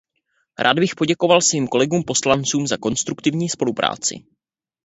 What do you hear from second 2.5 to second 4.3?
za konstruktivní spolupráci.